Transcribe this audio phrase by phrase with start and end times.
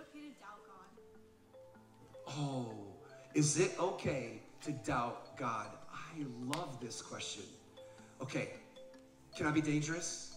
[0.00, 2.34] okay to doubt God?
[2.38, 2.74] Oh,
[3.34, 5.66] is it okay to doubt God?
[5.92, 6.24] I
[6.56, 7.44] love this question.
[8.20, 8.50] Okay,
[9.36, 10.34] can I be dangerous?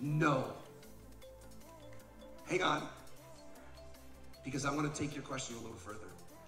[0.00, 0.44] No.
[2.48, 2.82] Hang on,
[4.44, 5.98] because I want to take your question a little further.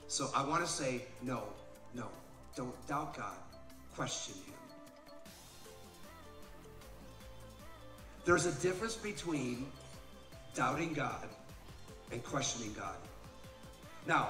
[0.06, 1.44] So I want to say, no,
[1.94, 2.08] no,
[2.54, 3.36] don't doubt God,
[3.94, 4.54] question Him.
[8.24, 9.66] There's a difference between
[10.54, 11.28] doubting God
[12.12, 12.96] and questioning God.
[14.06, 14.28] Now,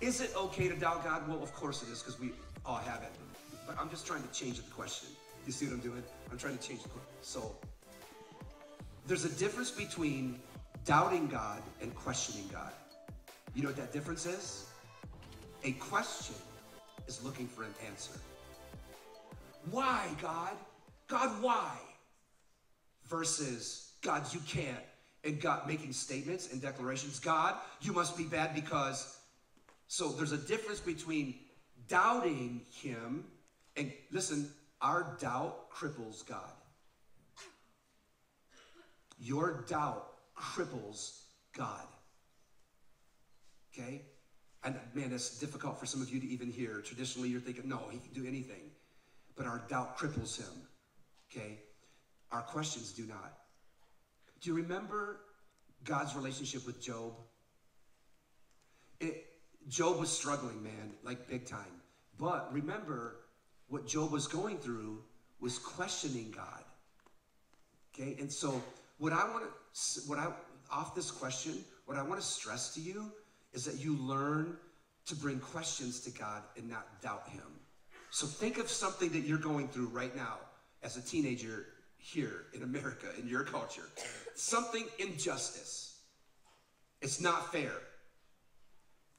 [0.00, 1.28] is it okay to doubt God?
[1.28, 2.32] Well, of course it is, because we
[2.64, 3.10] all have it.
[3.66, 5.08] But I'm just trying to change the question.
[5.46, 6.02] You see what I'm doing?
[6.30, 7.12] I'm trying to change the question.
[7.22, 7.54] So,
[9.06, 10.38] there's a difference between
[10.84, 12.72] doubting God and questioning God.
[13.54, 14.66] You know what that difference is?
[15.64, 16.36] A question
[17.06, 18.12] is looking for an answer.
[19.70, 20.52] Why, God?
[21.08, 21.72] God, why?
[23.08, 24.84] Versus, God, you can't.
[25.28, 27.20] And God making statements and declarations.
[27.20, 29.18] God, you must be bad because.
[29.86, 31.34] So there's a difference between
[31.86, 33.24] doubting Him
[33.76, 36.50] and listen, our doubt cripples God.
[39.20, 41.20] Your doubt cripples
[41.56, 41.86] God.
[43.72, 44.02] Okay?
[44.64, 46.80] And man, it's difficult for some of you to even hear.
[46.80, 48.70] Traditionally, you're thinking, no, he can do anything.
[49.36, 50.62] But our doubt cripples him.
[51.30, 51.58] Okay?
[52.32, 53.37] Our questions do not.
[54.40, 55.20] Do you remember
[55.84, 57.14] God's relationship with Job?
[59.00, 59.26] It,
[59.68, 61.82] Job was struggling, man, like big time.
[62.18, 63.16] But remember,
[63.68, 65.02] what Job was going through
[65.40, 66.64] was questioning God.
[67.94, 68.16] Okay?
[68.20, 68.62] And so,
[68.98, 70.32] what I want to, what I,
[70.70, 73.12] off this question, what I want to stress to you
[73.52, 74.56] is that you learn
[75.06, 77.42] to bring questions to God and not doubt Him.
[78.10, 80.38] So think of something that you're going through right now
[80.82, 81.66] as a teenager
[81.98, 83.88] here in America, in your culture.
[84.34, 86.00] Something injustice.
[87.02, 87.72] It's not fair.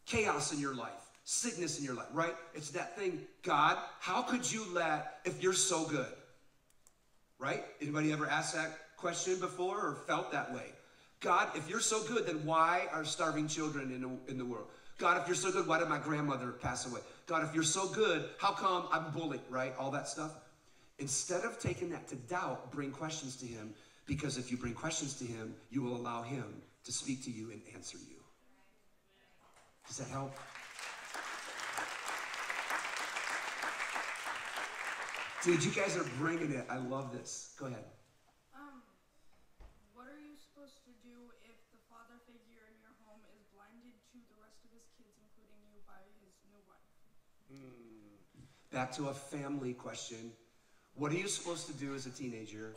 [0.05, 0.89] Chaos in your life,
[1.23, 2.35] sickness in your life, right?
[2.55, 6.11] It's that thing, God, how could you let, if you're so good,
[7.37, 7.63] right?
[7.79, 10.65] Anybody ever asked that question before or felt that way?
[11.19, 14.67] God, if you're so good, then why are starving children in the, in the world?
[14.97, 17.01] God, if you're so good, why did my grandmother pass away?
[17.27, 19.73] God, if you're so good, how come I'm bullied, right?
[19.77, 20.31] All that stuff.
[20.99, 23.73] Instead of taking that to doubt, bring questions to Him,
[24.05, 27.51] because if you bring questions to Him, you will allow Him to speak to you
[27.51, 28.17] and answer you.
[29.87, 30.35] Does that help?
[35.41, 36.67] Dude, you guys are bringing it.
[36.69, 37.55] I love this.
[37.57, 37.85] Go ahead.
[38.51, 38.83] Um,
[39.95, 41.15] what are you supposed to do
[41.47, 45.15] if the father figure in your home is blinded to the rest of his kids,
[45.15, 46.83] including you, by his new wife?
[48.69, 50.35] Back to a family question.
[50.99, 52.75] What are you supposed to do as a teenager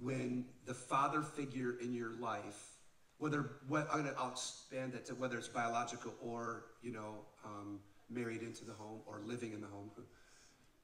[0.00, 2.76] when the father figure in your life,
[3.18, 8.42] whether what I'm gonna expand it to whether it's biological or you know um, married
[8.42, 9.90] into the home or living in the home.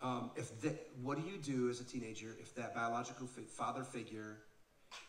[0.04, 3.84] Um, if the, what do you do as a teenager if that biological fi- father
[3.84, 4.38] figure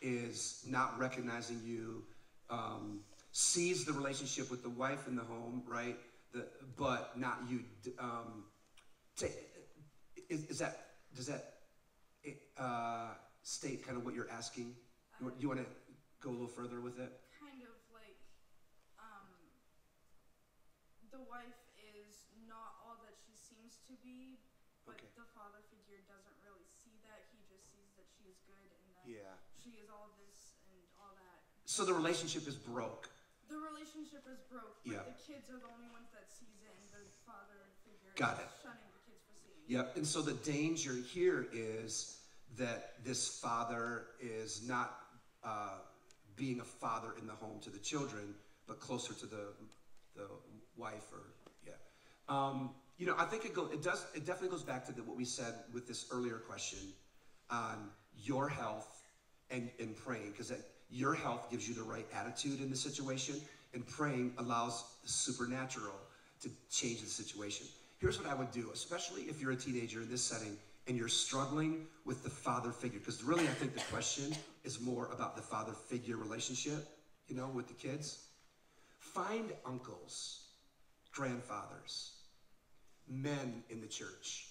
[0.00, 2.04] is not recognizing you,
[2.48, 3.00] um,
[3.32, 5.96] sees the relationship with the wife in the home, right?
[6.32, 6.46] The,
[6.76, 7.64] but not you.
[7.98, 8.44] Um,
[10.30, 10.78] is, is that
[11.16, 11.53] does that
[12.58, 14.74] uh, state kind of what you're asking?
[15.20, 15.68] You, want- you want to
[16.20, 17.12] go a little further with it?
[17.40, 18.16] Kind of like,
[18.98, 19.28] um,
[21.12, 24.40] the wife is not all that she seems to be,
[24.88, 25.08] but Okay.
[25.16, 27.28] the father figure doesn't really see that.
[27.32, 29.36] He just sees that she is good and that Yeah.
[29.56, 31.44] she is all this and all that.
[31.68, 33.08] So the relationship is broke.
[33.48, 35.02] The relationship is broke, but Yeah.
[35.04, 38.48] the kids are the only ones that sees it, and the father figure Got is
[38.48, 38.50] it.
[39.68, 39.96] Yep.
[39.96, 42.18] And so the danger here is
[42.56, 44.98] that this father is not
[45.42, 45.78] uh,
[46.36, 48.34] being a father in the home to the children,
[48.66, 49.46] but closer to the
[50.16, 50.28] the
[50.76, 51.22] wife or
[51.66, 51.72] yeah.
[52.28, 55.02] Um, you know, I think it go it does it definitely goes back to the,
[55.02, 56.78] what we said with this earlier question
[57.50, 57.88] on
[58.22, 59.02] your health
[59.50, 60.52] and, and praying because
[60.90, 63.40] your health gives you the right attitude in the situation
[63.74, 65.94] and praying allows the supernatural
[66.40, 67.66] to change the situation
[68.04, 70.56] here's what i would do especially if you're a teenager in this setting
[70.86, 74.30] and you're struggling with the father figure because really i think the question
[74.62, 76.86] is more about the father figure relationship
[77.28, 78.26] you know with the kids
[78.98, 80.48] find uncles
[81.12, 82.12] grandfathers
[83.08, 84.48] men in the church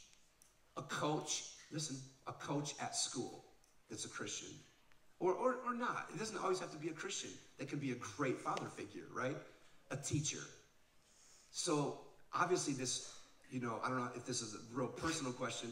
[0.77, 1.97] a coach, listen,
[2.27, 3.44] a coach at school
[3.89, 4.49] that's a Christian.
[5.19, 6.07] Or, or, or not.
[6.13, 7.29] It doesn't always have to be a Christian.
[7.57, 9.38] That can be a great father figure, right?
[9.91, 10.41] A teacher.
[11.51, 11.99] So
[12.33, 13.13] obviously this,
[13.53, 15.71] you know, I don't know if this is a real personal question.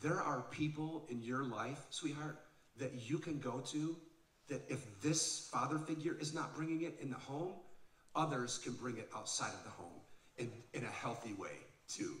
[0.00, 2.40] There are people in your life, sweetheart,
[2.78, 3.96] that you can go to
[4.48, 7.52] that if this father figure is not bringing it in the home,
[8.16, 10.00] others can bring it outside of the home
[10.36, 11.58] in, in a healthy way
[11.88, 12.16] too.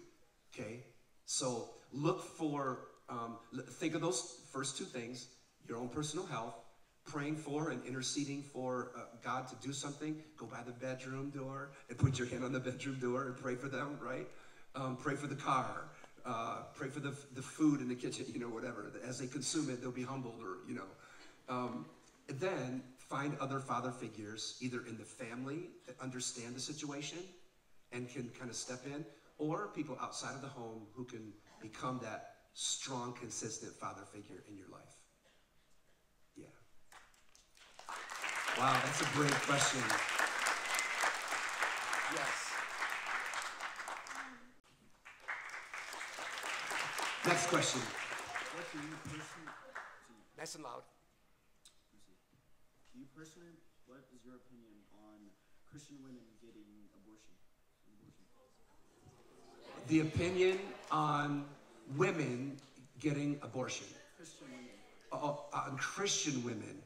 [0.54, 0.84] Okay?
[1.24, 3.38] So look for, um,
[3.72, 5.26] think of those first two things
[5.68, 6.54] your own personal health,
[7.04, 10.22] praying for and interceding for uh, God to do something.
[10.36, 13.56] Go by the bedroom door and put your hand on the bedroom door and pray
[13.56, 14.28] for them, right?
[14.76, 15.88] Um, pray for the car.
[16.26, 18.92] Uh, pray for the, the food in the kitchen, you know, whatever.
[19.06, 20.88] As they consume it, they'll be humbled or, you know.
[21.48, 21.86] Um,
[22.28, 27.18] then find other father figures, either in the family that understand the situation
[27.92, 29.04] and can kind of step in,
[29.38, 31.32] or people outside of the home who can
[31.62, 34.96] become that strong, consistent father figure in your life.
[36.36, 36.46] Yeah.
[38.58, 39.80] Wow, that's a great question.
[42.12, 42.45] Yes.
[47.26, 47.80] Next question.
[48.54, 49.50] What do you personally,
[50.38, 50.82] Nice and loud.
[52.92, 55.18] do you personally, what is your opinion on
[55.68, 57.34] Christian women getting abortion?
[57.90, 58.22] abortion?
[59.88, 60.60] The opinion
[60.92, 61.46] on
[61.96, 62.58] women
[63.00, 63.88] getting abortion.
[64.16, 64.70] Christian women.
[65.10, 66.80] Oh, uh, on Christian women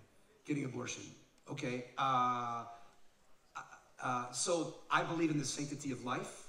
[0.47, 1.03] getting abortion.
[1.51, 1.85] Okay.
[1.99, 2.65] Uh,
[4.03, 6.49] uh, so I believe in the sanctity of life,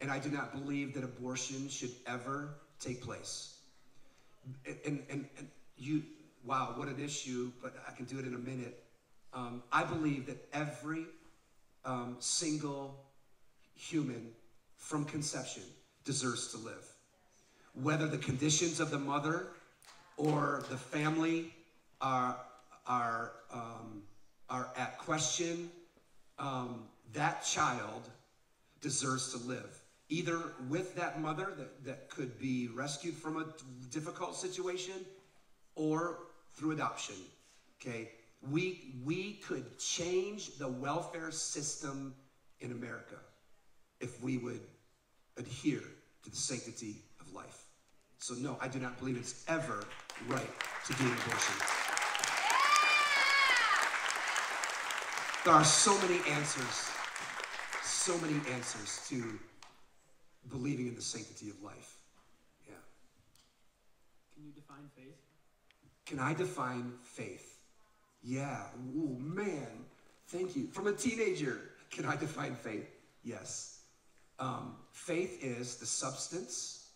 [0.00, 3.54] and I do not believe that abortion should ever take place.
[4.66, 6.02] And, and, and you,
[6.44, 8.82] wow, what an issue, but I can do it in a minute.
[9.32, 11.06] Um, I believe that every
[11.84, 12.96] um, single
[13.74, 14.28] human
[14.76, 15.62] from conception
[16.04, 16.86] deserves to live.
[17.80, 19.46] Whether the conditions of the mother
[20.16, 21.52] or the family
[22.00, 22.36] are,
[22.86, 24.02] are, um,
[24.50, 25.70] are at question,
[26.38, 26.82] um,
[27.14, 28.02] that child
[28.80, 29.81] deserves to live.
[30.12, 33.46] Either with that mother that, that could be rescued from a
[33.90, 34.92] difficult situation
[35.74, 36.18] or
[36.52, 37.14] through adoption.
[37.80, 38.10] Okay?
[38.50, 42.14] We, we could change the welfare system
[42.60, 43.14] in America
[44.00, 44.60] if we would
[45.38, 45.80] adhere
[46.24, 47.64] to the sanctity of life.
[48.18, 49.82] So, no, I do not believe it's ever
[50.28, 50.50] right
[50.88, 51.56] to do abortion.
[55.46, 56.90] There are so many answers,
[57.82, 59.38] so many answers to
[60.50, 61.96] believing in the sanctity of life.
[62.66, 62.74] Yeah.
[64.34, 65.16] Can you define faith?
[66.06, 67.60] Can I define faith?
[68.22, 68.64] Yeah.
[68.96, 69.84] Oh, man.
[70.28, 70.68] Thank you.
[70.72, 71.60] From a teenager,
[71.90, 72.88] can I define faith?
[73.24, 73.80] Yes.
[74.38, 76.88] Um, faith is the substance.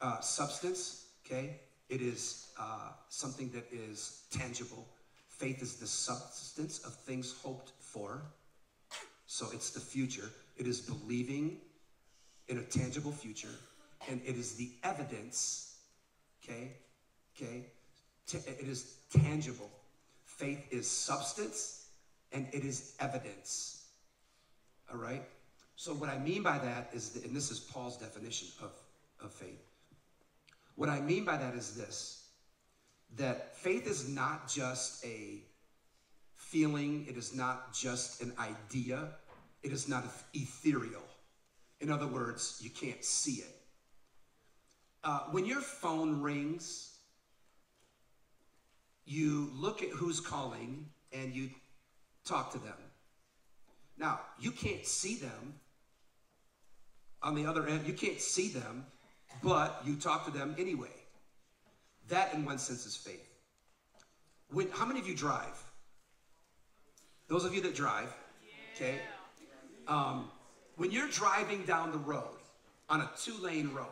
[0.00, 1.60] Uh, substance, okay?
[1.88, 4.86] It is uh, something that is tangible.
[5.28, 8.22] Faith is the substance of things hoped for.
[9.26, 10.30] So it's the future.
[10.56, 11.58] It is believing
[12.48, 13.54] in a tangible future,
[14.08, 15.76] and it is the evidence,
[16.42, 16.72] okay?
[17.36, 17.66] Okay?
[18.32, 19.70] It is tangible.
[20.24, 21.86] Faith is substance,
[22.32, 23.86] and it is evidence.
[24.92, 25.22] All right?
[25.76, 28.72] So, what I mean by that is, that, and this is Paul's definition of,
[29.22, 29.62] of faith.
[30.74, 32.22] What I mean by that is this
[33.16, 35.40] that faith is not just a
[36.34, 39.08] feeling, it is not just an idea,
[39.62, 40.04] it is not
[40.34, 41.02] ethereal.
[41.80, 43.56] In other words, you can't see it.
[45.04, 46.98] Uh, when your phone rings,
[49.04, 51.50] you look at who's calling and you
[52.24, 52.74] talk to them.
[53.98, 55.54] Now, you can't see them.
[57.22, 58.86] On the other end, you can't see them,
[59.42, 60.90] but you talk to them anyway.
[62.08, 63.28] That, in one sense, is faith.
[64.50, 65.62] When, how many of you drive?
[67.28, 68.14] Those of you that drive,
[68.74, 69.00] okay?
[69.88, 70.30] Um,
[70.76, 72.38] when you're driving down the road
[72.88, 73.86] on a two lane road,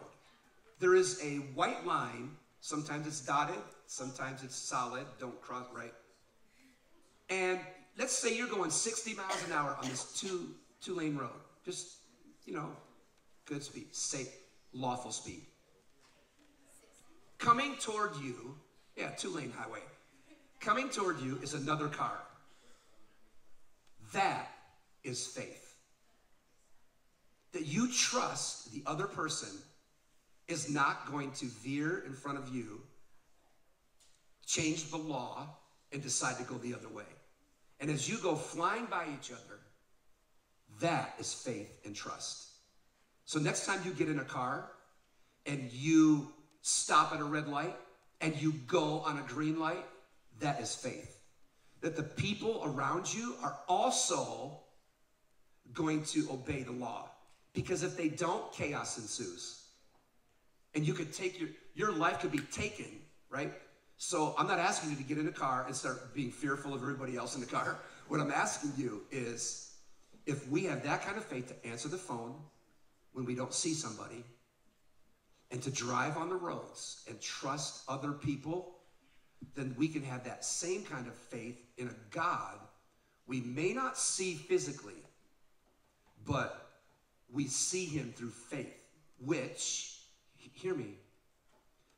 [0.81, 2.31] there is a white line.
[2.61, 5.05] Sometimes it's dotted, sometimes it's solid.
[5.19, 5.93] Don't cross, right?
[7.31, 7.59] And
[7.99, 10.51] let's say you're going 60 miles an hour on this two
[10.81, 11.31] two lane road.
[11.65, 11.97] Just,
[12.45, 12.71] you know,
[13.47, 14.29] good speed, safe,
[14.73, 15.43] lawful speed.
[17.39, 18.57] Coming toward you,
[18.97, 19.81] yeah, two lane highway.
[20.61, 22.19] Coming toward you is another car.
[24.13, 24.51] That
[25.03, 25.64] is faith.
[27.55, 29.49] That you trust the other person
[30.49, 32.83] is not going to veer in front of you,
[34.45, 35.49] change the law,
[35.93, 37.05] and decide to go the other way.
[37.81, 39.61] And as you go flying by each other,
[40.81, 42.49] that is faith and trust.
[43.25, 44.71] So next time you get in a car
[45.47, 46.29] and you
[46.63, 47.77] stop at a red light
[48.21, 49.85] and you go on a green light,
[50.41, 51.21] that is faith.
[51.81, 54.59] That the people around you are also
[55.73, 57.11] going to obey the law.
[57.55, 59.63] Because if they don't, chaos ensues.
[60.75, 62.87] And you could take your, your life could be taken,
[63.31, 63.53] right?
[63.97, 66.83] So I'm not asking you to get in a car and start being fearful of
[66.83, 67.79] everybody else in the car.
[68.09, 69.77] What I'm asking you is
[70.27, 72.35] if we have that kind of faith to answer the phone
[73.15, 74.23] when we don't see somebody
[75.51, 78.75] and to drive on the roads and trust other people,
[79.55, 82.59] then we can have that same kind of faith in a God
[83.27, 85.03] we may not see physically,
[86.27, 86.64] but
[87.35, 88.79] we see him through faith,
[89.19, 89.99] which,
[90.37, 90.95] hear me,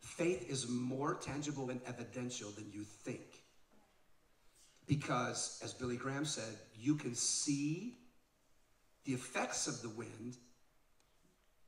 [0.00, 3.45] faith is more tangible and evidential than you think.
[4.87, 7.99] Because, as Billy Graham said, you can see
[9.05, 10.38] the effects of the wind,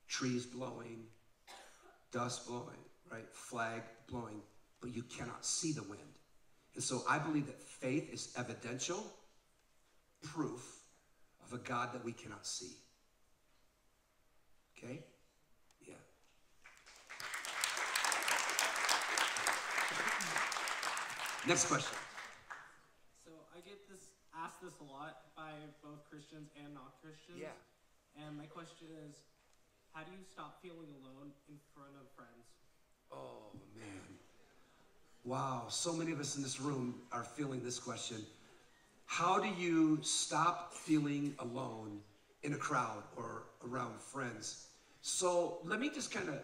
[0.09, 1.05] trees blowing,
[2.11, 2.79] dust blowing,
[3.13, 3.29] right?
[3.33, 4.41] Flag blowing,
[4.81, 6.01] but you cannot see the wind.
[6.75, 9.05] And so I believe that faith is evidential
[10.23, 10.85] proof
[11.45, 12.73] of a God that we cannot see.
[14.83, 15.01] Okay?
[15.87, 15.95] Yeah.
[21.47, 21.97] Next question.
[23.25, 23.99] So I get this
[24.37, 25.51] asked this a lot by
[25.83, 27.41] both Christians and not Christians.
[27.41, 28.25] Yeah.
[28.25, 29.17] And my question is,
[29.93, 32.47] how do you stop feeling alone in front of friends?
[33.11, 34.19] Oh, man.
[35.25, 38.19] Wow, so many of us in this room are feeling this question.
[39.07, 42.01] How do you stop feeling alone
[42.43, 44.69] in a crowd or around friends?
[45.01, 46.37] So let me just kind of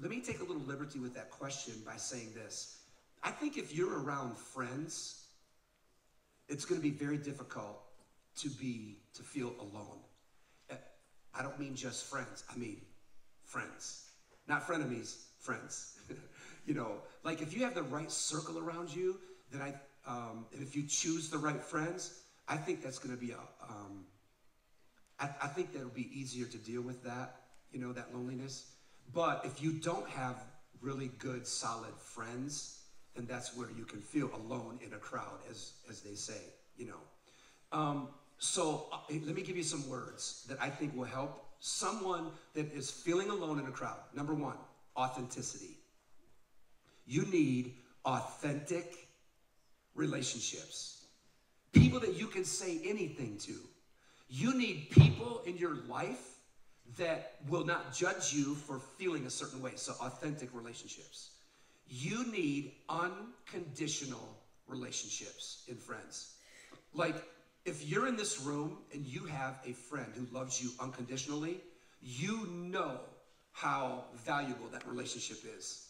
[0.00, 2.78] let me take a little liberty with that question by saying this.
[3.22, 5.26] I think if you're around friends,
[6.48, 7.82] it's going to be very difficult
[8.38, 9.98] to be to feel alone.
[10.70, 10.74] Eh,
[11.34, 12.44] I don't mean just friends.
[12.52, 12.80] I mean
[13.44, 14.10] friends.
[14.48, 15.98] Not frenemies, friends.
[16.66, 16.92] you know,
[17.22, 19.18] like if you have the right circle around you,
[19.52, 19.74] then I
[20.06, 23.38] um, and if you choose the right friends, I think that's going to be a.
[23.68, 24.04] Um,
[25.20, 28.72] I, I think that'll be easier to deal with that, you know, that loneliness.
[29.12, 30.36] But if you don't have
[30.80, 32.80] really good, solid friends,
[33.14, 36.40] then that's where you can feel alone in a crowd, as as they say,
[36.76, 37.78] you know.
[37.78, 38.08] Um,
[38.38, 42.72] so uh, let me give you some words that I think will help someone that
[42.72, 43.98] is feeling alone in a crowd.
[44.14, 44.56] Number one,
[44.96, 45.76] authenticity.
[47.06, 47.74] You need
[48.04, 49.08] authentic
[49.94, 51.04] relationships.
[51.72, 53.54] People that you can say anything to.
[54.30, 56.38] You need people in your life
[56.96, 59.72] that will not judge you for feeling a certain way.
[59.74, 61.30] So, authentic relationships.
[61.88, 64.36] You need unconditional
[64.68, 66.36] relationships in friends.
[66.94, 67.16] Like,
[67.64, 71.60] if you're in this room and you have a friend who loves you unconditionally,
[72.00, 73.00] you know
[73.52, 75.88] how valuable that relationship is.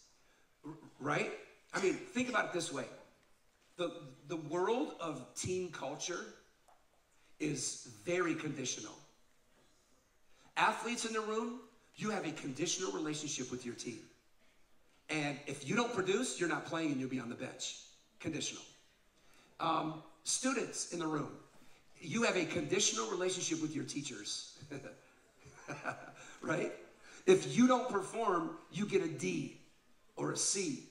[0.99, 1.31] Right?
[1.75, 2.87] I mean, think about it this way
[3.77, 3.93] the,
[4.29, 6.25] the world of teen culture
[7.41, 8.95] is very conditional.
[10.57, 11.61] Athletes in the room,
[11.97, 14.01] you have a conditional relationship with your team.
[15.09, 17.77] And if you don't produce, you're not playing and you'll be on the bench.
[18.21, 18.63] Conditional.
[19.59, 21.31] Um, students in the room,
[22.01, 24.59] you have a conditional relationship with your teachers.
[26.43, 26.73] right?
[27.27, 29.59] If you don't perform, you get a D
[30.17, 30.85] or a C.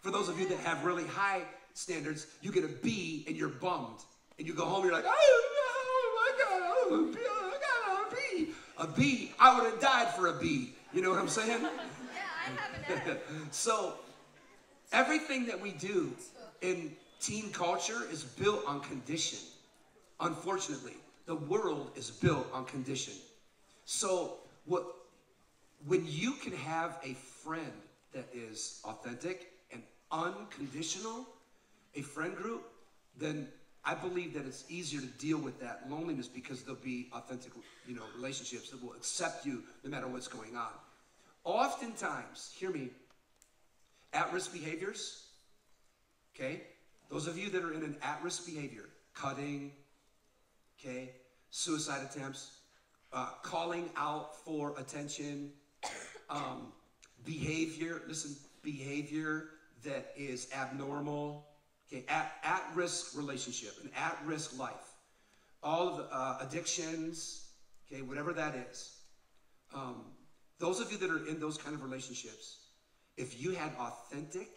[0.00, 1.42] For those of you that have really high
[1.74, 4.00] standards, you get a B and you're bummed.
[4.38, 5.45] And you go home, and you're like, oh
[6.90, 8.48] no, I got a B, I got a B.
[8.78, 10.74] A B, I would have died for a B.
[10.92, 11.60] You know what I'm saying?
[12.14, 12.22] Yeah,
[12.88, 13.18] I have an
[13.50, 13.94] so,
[14.92, 16.14] everything that we do
[16.62, 19.38] in teen culture is built on condition.
[20.20, 20.94] Unfortunately,
[21.26, 23.12] the world is built on condition.
[23.84, 24.86] So, what
[25.86, 27.72] when you can have a friend
[28.12, 31.26] that is authentic and unconditional,
[31.94, 32.64] a friend group,
[33.18, 33.48] then
[33.88, 37.52] I believe that it's easier to deal with that loneliness because there'll be authentic,
[37.86, 40.72] you know, relationships that will accept you no matter what's going on.
[41.44, 42.90] Oftentimes, hear me,
[44.12, 45.26] at-risk behaviors,
[46.34, 46.62] okay?
[47.08, 49.70] Those of you that are in an at-risk behavior, cutting,
[50.80, 51.12] okay,
[51.50, 52.58] suicide attempts,
[53.12, 55.52] uh, calling out for attention,
[56.28, 56.72] um,
[57.24, 59.50] behavior, listen, behavior
[59.84, 61.46] that is abnormal,
[61.86, 64.94] okay, at, at risk relationship, an at risk life,
[65.62, 67.48] all of the uh, addictions,
[67.90, 68.98] okay, whatever that is.
[69.74, 70.04] Um,
[70.58, 72.68] those of you that are in those kind of relationships,
[73.16, 74.48] if you had authentic,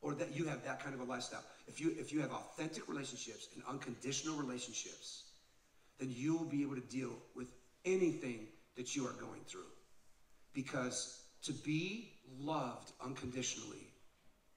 [0.00, 2.88] or that you have that kind of a lifestyle, if you if you have authentic
[2.88, 5.24] relationships and unconditional relationships,
[5.98, 7.48] then you will be able to deal with
[7.84, 9.70] anything that you are going through.
[10.54, 13.86] Because to be loved unconditionally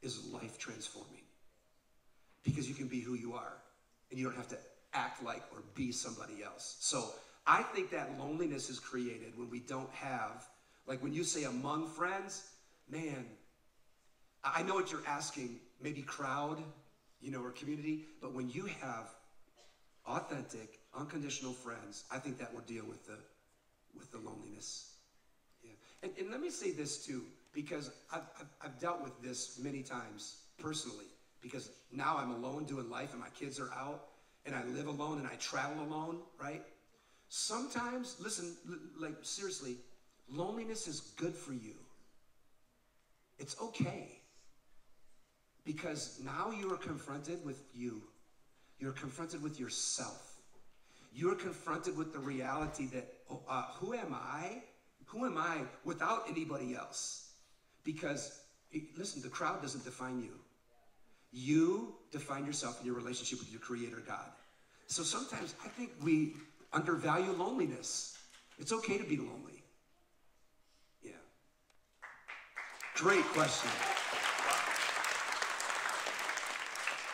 [0.02, 1.25] is life transforming.
[2.46, 3.58] Because you can be who you are
[4.10, 4.58] and you don't have to
[4.94, 6.78] act like or be somebody else.
[6.80, 7.10] So
[7.46, 10.48] I think that loneliness is created when we don't have,
[10.88, 12.48] like when you say among friends,
[12.90, 13.26] man,
[14.44, 16.60] I know what you're asking, maybe crowd,
[17.20, 19.10] you know, or community, but when you have
[20.08, 23.18] authentic, unconditional friends, I think that will deal with the
[23.98, 24.96] with the loneliness.
[25.64, 25.72] Yeah.
[26.04, 27.24] And, and let me say this too,
[27.54, 31.06] because I've, I've, I've dealt with this many times personally,
[31.42, 34.08] because now I'm alone doing life and my kids are out
[34.46, 36.64] and I live alone and I travel alone, right?
[37.30, 38.56] Sometimes, listen,
[39.00, 39.78] like seriously,
[40.30, 41.76] loneliness is good for you.
[43.38, 44.22] It's okay.
[45.66, 48.04] Because now you are confronted with you.
[48.80, 50.36] You're confronted with yourself.
[51.14, 54.64] You're confronted with the reality that, oh, uh, who am I?
[55.08, 57.32] Who am I without anybody else?
[57.84, 58.40] Because,
[58.74, 60.34] eh, listen, the crowd doesn't define you.
[61.36, 64.30] You define yourself in your relationship with your Creator God.
[64.88, 66.34] So sometimes I think we
[66.72, 68.18] undervalue loneliness.
[68.58, 69.62] It's okay to be lonely.
[71.04, 71.12] Yeah.
[72.96, 73.70] Great question.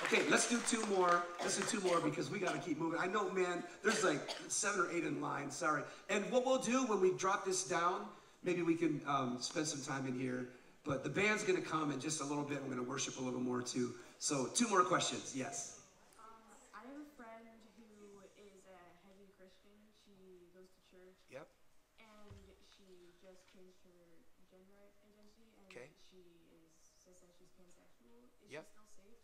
[0.04, 1.24] Okay, let's do two more.
[1.40, 3.00] Let's do two more because we got to keep moving.
[3.00, 5.50] I know, man, there's like seven or eight in line.
[5.50, 5.82] Sorry.
[6.10, 8.02] And what we'll do when we drop this down,
[8.44, 10.50] maybe we can um, spend some time in here.
[10.84, 12.62] But the band's going to come in just a little bit.
[12.62, 13.94] We're going to worship a little more too.
[14.22, 15.34] So, two more questions.
[15.34, 15.82] Yes.
[16.22, 17.42] Um, I have a friend
[17.74, 19.74] who is a heavy Christian.
[20.06, 21.18] She goes to church.
[21.34, 21.50] Yep.
[21.98, 22.30] And
[22.70, 25.90] she just changed her gender identity, and Okay.
[26.06, 26.22] she
[26.54, 26.70] is
[27.02, 28.30] says that she's pansexual.
[28.46, 28.70] Is Yep.
[28.70, 29.22] she still safe?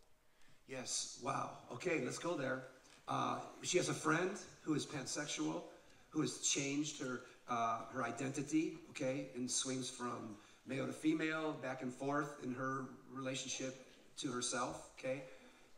[0.66, 1.20] Yes.
[1.22, 1.58] Wow.
[1.78, 2.66] Okay, let's go there.
[3.06, 5.62] Uh, she has a friend who is pansexual,
[6.10, 8.80] who has changed her uh, her identity.
[8.90, 10.36] Okay, and swings from
[10.66, 13.87] male to female, back and forth in her relationship
[14.18, 14.90] to herself.
[14.98, 15.22] Okay,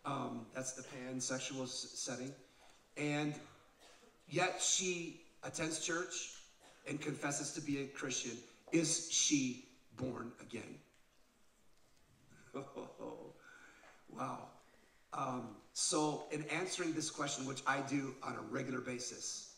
[0.05, 2.33] um, that's the pansexual setting,
[2.97, 3.35] and
[4.29, 6.33] yet she attends church
[6.89, 8.37] and confesses to be a Christian.
[8.73, 9.67] Is she
[9.97, 10.77] born again?
[14.17, 14.49] wow.
[15.13, 19.55] Um, so, in answering this question, which I do on a regular basis,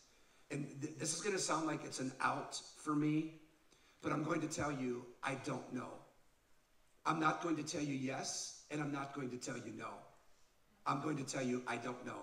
[0.50, 3.34] and th- this is going to sound like it's an out for me,
[4.02, 5.88] but I'm going to tell you I don't know.
[7.04, 9.90] I'm not going to tell you yes, and I'm not going to tell you no.
[10.86, 12.22] I'm going to tell you I don't know.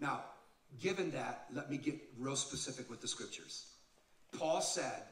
[0.00, 0.24] Now,
[0.80, 3.66] given that, let me get real specific with the scriptures.
[4.36, 5.04] Paul said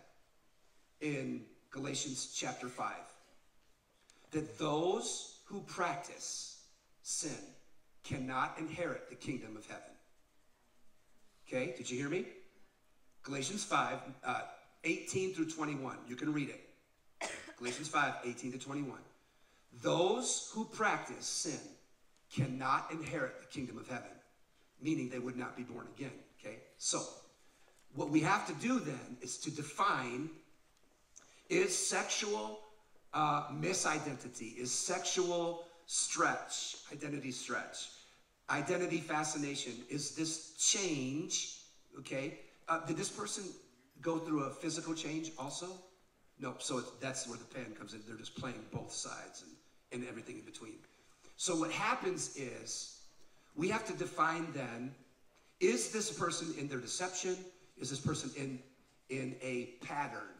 [1.00, 2.92] in Galatians chapter 5
[4.32, 6.60] that those who practice
[7.02, 7.30] sin
[8.04, 9.82] cannot inherit the kingdom of heaven.
[11.46, 12.26] Okay, did you hear me?
[13.22, 14.40] Galatians 5, uh,
[14.84, 15.96] 18 through 21.
[16.08, 17.30] You can read it.
[17.58, 18.98] Galatians 5, 18 to 21.
[19.80, 21.60] Those who practice sin
[22.34, 24.10] cannot inherit the kingdom of heaven,
[24.80, 26.12] meaning they would not be born again.
[26.38, 27.02] Okay, so
[27.94, 30.30] what we have to do then is to define
[31.48, 32.60] is sexual
[33.12, 37.88] uh, misidentity, is sexual stretch, identity stretch,
[38.50, 41.58] identity fascination, is this change,
[41.98, 42.38] okay?
[42.68, 43.44] Uh, did this person
[44.00, 45.66] go through a physical change also?
[46.38, 48.00] No, so that's where the pen comes in.
[48.06, 49.52] They're just playing both sides and,
[49.92, 50.74] and everything in between.
[51.36, 53.00] So what happens is
[53.56, 54.94] we have to define then
[55.60, 57.36] is this person in their deception?
[57.78, 58.58] Is this person in,
[59.10, 60.34] in a pattern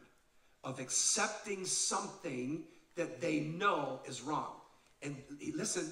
[0.63, 2.63] of accepting something
[2.95, 4.55] that they know is wrong?
[5.01, 5.15] And
[5.55, 5.91] listen,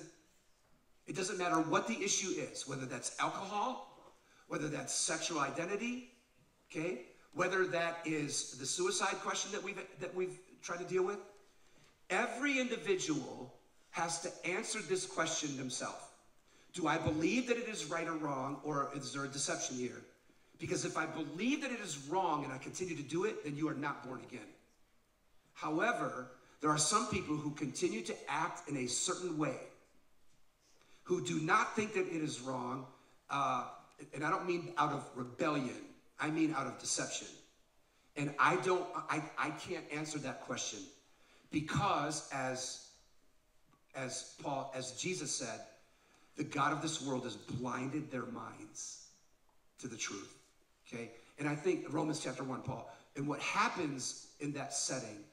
[1.08, 4.14] it doesn't matter what the issue is, whether that's alcohol,
[4.48, 6.10] whether that's sexual identity,
[6.70, 11.20] okay, whether that is the suicide question that we've that we've tried to deal with.
[12.12, 13.54] Every individual
[13.92, 16.04] has to answer this question themselves.
[16.74, 20.02] Do I believe that it is right or wrong, or is there a deception here?
[20.60, 23.56] Because if I believe that it is wrong and I continue to do it, then
[23.56, 24.48] you are not born again.
[25.54, 26.28] However,
[26.62, 29.58] there are some people who continue to act in a certain way,
[31.04, 32.86] who do not think that it is wrong,
[33.30, 33.66] uh,
[34.14, 35.76] and I don't mean out of rebellion,
[36.20, 37.28] I mean out of deception.
[38.16, 40.80] And I don't, I, I can't answer that question
[41.52, 42.88] because as,
[43.96, 45.60] as Paul, as Jesus said,
[46.38, 49.08] the God of this world has blinded their minds
[49.80, 50.34] to the truth.
[50.88, 51.12] Okay?
[51.40, 55.24] And I think Romans chapter 1, Paul, and what happens in that setting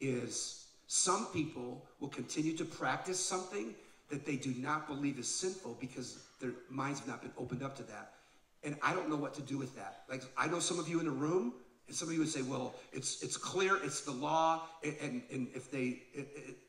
[0.00, 3.74] is some people will continue to practice something
[4.10, 7.76] that they do not believe is sinful because their minds have not been opened up
[7.76, 8.12] to that.
[8.64, 10.02] And I don't know what to do with that.
[10.08, 11.52] Like I know some of you in the room,
[11.88, 15.22] and some of you would say, "Well, it's it's clear, it's the law, and and,
[15.32, 16.02] and if they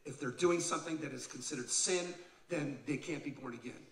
[0.05, 2.13] if they're doing something that is considered sin,
[2.49, 3.85] then they can't be born again."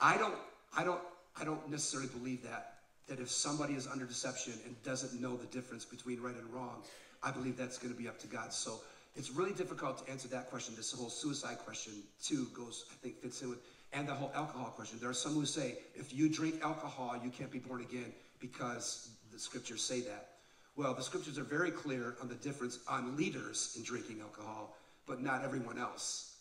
[0.00, 0.34] I don't
[0.76, 1.00] I don't
[1.40, 2.74] I don't necessarily believe that.
[3.08, 6.82] That if somebody is under deception and doesn't know the difference between right and wrong,
[7.22, 8.52] I believe that's going to be up to God.
[8.52, 8.80] So
[9.16, 10.74] it's really difficult to answer that question.
[10.76, 13.60] This whole suicide question too goes, I think, fits in with,
[13.92, 14.98] and the whole alcohol question.
[15.00, 19.10] There are some who say if you drink alcohol, you can't be born again because
[19.32, 20.28] the scriptures say that.
[20.78, 24.76] Well, the scriptures are very clear on the difference on leaders in drinking alcohol,
[25.08, 26.36] but not everyone else.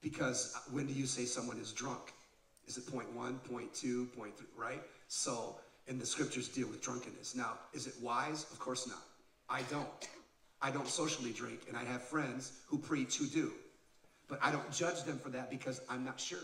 [0.00, 2.14] Because when do you say someone is drunk?
[2.66, 4.80] Is it point one, point two, point three, right?
[5.08, 5.56] So,
[5.88, 7.34] and the scriptures deal with drunkenness.
[7.36, 8.46] Now, is it wise?
[8.50, 9.02] Of course not.
[9.50, 10.08] I don't.
[10.62, 13.52] I don't socially drink, and I have friends who preach who do.
[14.26, 16.38] But I don't judge them for that because I'm not sure.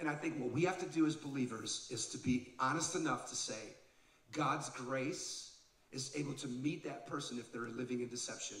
[0.00, 3.28] And I think what we have to do as believers is to be honest enough
[3.28, 3.76] to say,
[4.32, 5.49] God's grace
[5.92, 8.58] is able to meet that person if they're living in deception.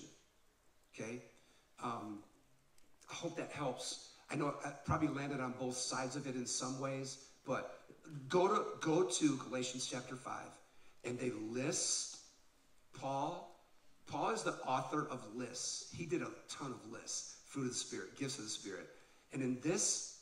[0.94, 1.22] Okay?
[1.82, 2.20] Um,
[3.10, 4.10] I hope that helps.
[4.30, 7.80] I know I probably landed on both sides of it in some ways, but
[8.28, 10.34] go to go to Galatians chapter 5
[11.04, 12.18] and they list
[12.92, 13.46] Paul.
[14.06, 15.92] Paul is the author of lists.
[15.94, 17.36] He did a ton of lists.
[17.46, 18.88] Fruit of the Spirit, gifts of the Spirit.
[19.32, 20.18] And in this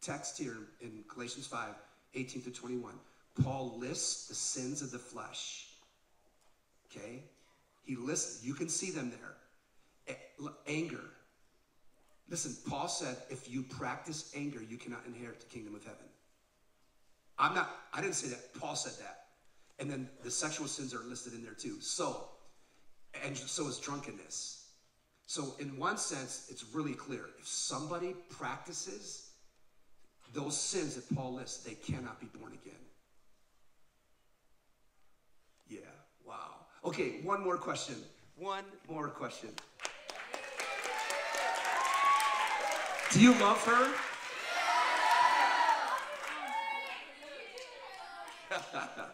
[0.00, 1.68] text here in Galatians 5,
[2.14, 2.94] 18 to 21,
[3.42, 5.65] Paul lists the sins of the flesh.
[6.96, 7.22] Okay?
[7.84, 10.16] He lists, you can see them there.
[10.66, 11.04] Anger.
[12.28, 16.06] Listen, Paul said, if you practice anger, you cannot inherit the kingdom of heaven.
[17.38, 18.58] I'm not, I didn't say that.
[18.58, 19.26] Paul said that.
[19.78, 21.80] And then the sexual sins are listed in there too.
[21.80, 22.28] So,
[23.24, 24.64] and so is drunkenness.
[25.26, 27.26] So, in one sense, it's really clear.
[27.38, 29.30] If somebody practices
[30.34, 32.74] those sins that Paul lists, they cannot be born again.
[35.68, 35.80] Yeah,
[36.24, 36.66] wow.
[36.86, 37.96] Okay, one more question.
[38.36, 39.48] One more question.
[43.12, 43.92] Do you love her?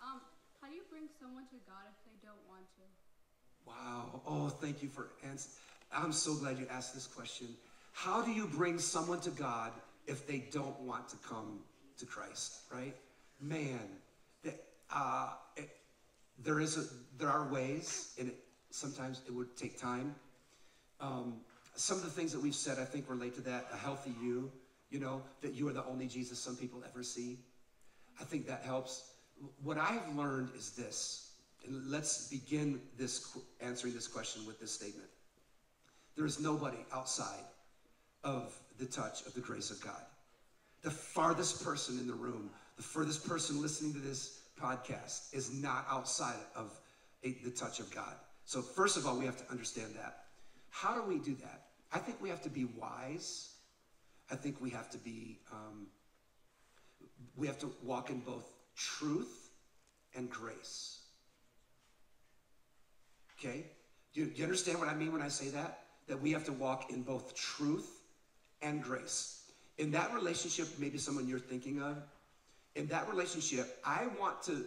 [0.00, 0.20] Um,
[0.60, 2.82] how do you bring someone to God if they don't want to?
[3.64, 4.20] Wow.
[4.26, 5.54] Oh, thank you for answering.
[5.92, 7.56] I'm so glad you asked this question.
[7.92, 9.72] How do you bring someone to God
[10.06, 11.60] if they don't want to come
[11.98, 12.96] to Christ, right?
[13.40, 14.00] Man,
[14.42, 15.77] that, uh, it,
[16.42, 16.84] there is a,
[17.18, 18.36] there are ways, and it,
[18.70, 20.14] sometimes it would take time.
[21.00, 21.40] Um,
[21.74, 23.66] some of the things that we've said, I think, relate to that.
[23.72, 24.50] A healthy you,
[24.90, 27.38] you know, that you are the only Jesus some people ever see.
[28.20, 29.12] I think that helps.
[29.62, 31.32] What I have learned is this,
[31.64, 35.08] and let's begin this answering this question with this statement.
[36.16, 37.44] There is nobody outside
[38.24, 40.02] of the touch of the grace of God.
[40.82, 45.86] The farthest person in the room, the furthest person listening to this podcast is not
[45.90, 46.78] outside of
[47.24, 48.14] a, the touch of God.
[48.44, 50.24] So, first of all, we have to understand that.
[50.70, 51.64] How do we do that?
[51.92, 53.54] I think we have to be wise.
[54.30, 55.86] I think we have to be, um,
[57.36, 59.50] we have to walk in both truth
[60.14, 61.00] and grace.
[63.38, 63.66] Okay?
[64.14, 65.80] Do you, do you understand what I mean when I say that?
[66.08, 68.00] That we have to walk in both truth
[68.62, 69.50] and grace.
[69.78, 71.98] In that relationship, maybe someone you're thinking of,
[72.78, 74.64] in that relationship, I want to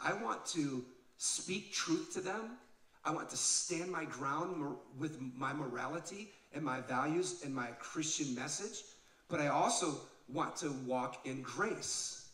[0.00, 0.84] I want to
[1.16, 2.58] speak truth to them.
[3.04, 8.34] I want to stand my ground with my morality and my values and my Christian
[8.34, 8.82] message,
[9.28, 12.28] but I also want to walk in grace.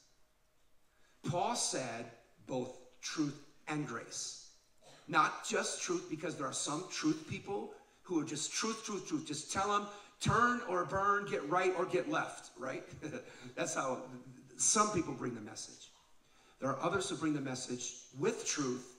[1.31, 2.07] Paul said
[2.47, 4.51] both truth and grace.
[5.09, 9.27] Not just truth, because there are some truth people who are just truth, truth, truth.
[9.27, 9.87] Just tell them,
[10.21, 12.85] turn or burn, get right or get left, right?
[13.57, 13.99] That's how
[14.57, 15.91] some people bring the message.
[16.61, 18.95] There are others who bring the message with truth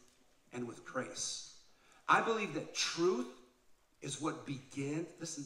[0.54, 1.56] and with grace.
[2.10, 3.28] I believe that truth
[4.02, 5.46] is what begins, listen,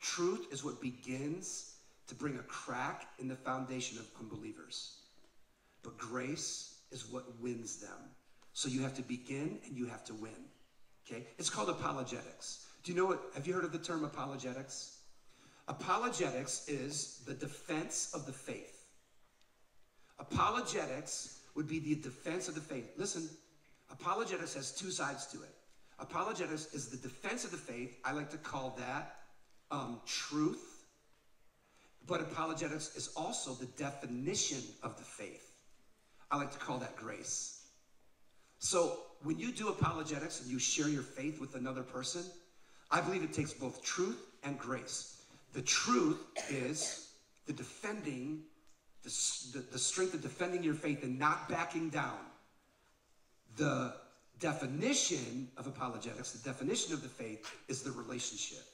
[0.00, 1.76] truth is what begins
[2.08, 4.98] to bring a crack in the foundation of unbelievers.
[5.82, 7.98] But grace is what wins them.
[8.52, 10.32] So you have to begin and you have to win.
[11.06, 11.26] Okay?
[11.38, 12.66] It's called apologetics.
[12.84, 13.22] Do you know what?
[13.34, 14.98] Have you heard of the term apologetics?
[15.68, 18.85] Apologetics is the defense of the faith.
[20.18, 22.92] Apologetics would be the defense of the faith.
[22.96, 23.28] Listen,
[23.90, 25.54] apologetics has two sides to it.
[25.98, 27.98] Apologetics is the defense of the faith.
[28.04, 29.16] I like to call that
[29.70, 30.84] um, truth.
[32.06, 35.56] But apologetics is also the definition of the faith.
[36.30, 37.66] I like to call that grace.
[38.58, 42.22] So when you do apologetics and you share your faith with another person,
[42.90, 45.22] I believe it takes both truth and grace.
[45.52, 46.18] The truth
[46.50, 47.10] is
[47.46, 48.42] the defending,
[49.06, 52.18] the, the, strength of defending your faith and not backing down.
[53.56, 53.94] The
[54.40, 58.64] definition of apologetics, the definition of the faith, is the relationship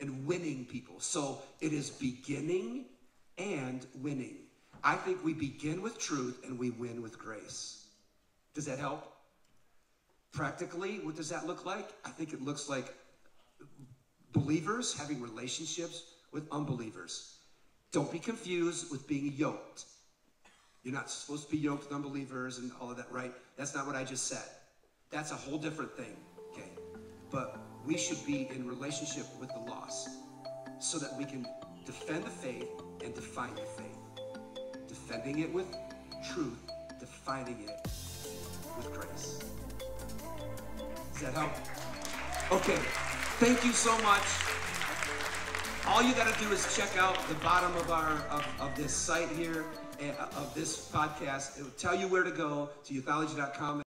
[0.00, 0.98] and winning people.
[0.98, 2.86] So it is beginning
[3.36, 4.36] and winning.
[4.82, 7.86] I think we begin with truth and we win with grace.
[8.54, 9.12] Does that help?
[10.32, 11.90] Practically, what does that look like?
[12.04, 12.94] I think it looks like
[14.32, 17.39] believers having relationships with unbelievers.
[17.92, 19.84] Don't be confused with being yoked.
[20.84, 23.32] You're not supposed to be yoked with unbelievers and all of that, right?
[23.56, 24.44] That's not what I just said.
[25.10, 26.16] That's a whole different thing,
[26.52, 26.70] okay?
[27.32, 30.08] But we should be in relationship with the lost
[30.78, 31.44] so that we can
[31.84, 32.68] defend the faith
[33.04, 33.98] and define the faith.
[34.86, 35.66] Defending it with
[36.32, 37.88] truth, defining it
[38.76, 39.40] with grace.
[41.12, 41.50] Does that help?
[42.52, 42.78] Okay,
[43.38, 44.49] thank you so much.
[45.90, 48.92] All you got to do is check out the bottom of our of, of this
[48.92, 49.64] site here,
[50.00, 51.58] uh, of this podcast.
[51.58, 53.82] It will tell you where to go to youthology.com.